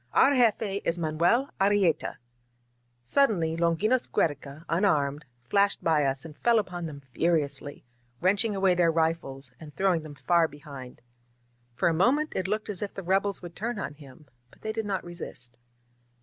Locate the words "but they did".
14.49-14.87